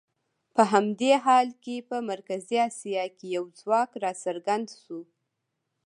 په 0.55 0.63
همدې 0.71 1.11
حال 1.23 1.47
کې 1.63 1.75
په 1.89 1.97
مرکزي 2.11 2.57
اسیا 2.69 3.03
کې 3.17 3.25
یو 3.35 3.45
ځواک 3.59 3.91
راڅرګند 4.03 4.67
شو. 4.81 4.99